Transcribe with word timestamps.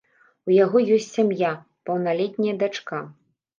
У 0.47 0.53
яго 0.55 0.81
ёсць 0.95 1.09
сям'я, 1.17 1.53
паўналетняя 1.91 2.59
дачка. 2.67 3.07